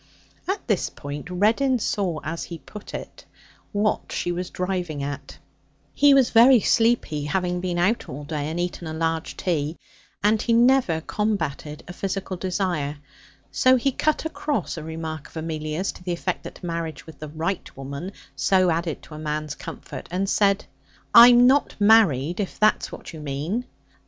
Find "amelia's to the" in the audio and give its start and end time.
15.37-16.13